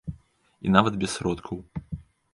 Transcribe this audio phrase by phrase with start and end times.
[0.69, 1.57] І нават без сродкаў.